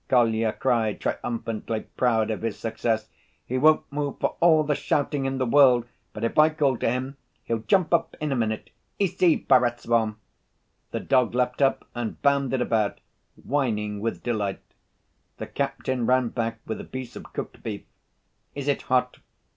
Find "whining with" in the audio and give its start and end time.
13.35-14.23